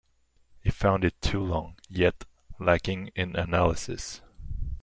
[0.63, 2.25] He found it too long, yet
[2.59, 4.21] lacking in analysis.